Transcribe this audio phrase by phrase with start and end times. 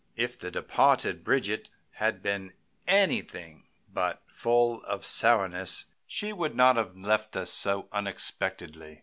[0.15, 2.53] If the departed Bridget had been
[2.87, 8.99] anything but full of sourness she would not have left us so unexpectedly."